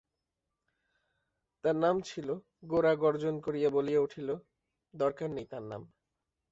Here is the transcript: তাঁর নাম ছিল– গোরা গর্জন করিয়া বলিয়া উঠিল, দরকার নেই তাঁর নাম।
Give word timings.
তাঁর 1.63 1.75
নাম 1.75 1.95
ছিল– 2.01 2.41
গোরা 2.65 2.93
গর্জন 2.95 3.35
করিয়া 3.39 3.69
বলিয়া 3.69 4.01
উঠিল, 4.01 4.29
দরকার 4.93 5.29
নেই 5.29 5.47
তাঁর 5.51 5.63
নাম। 5.63 5.81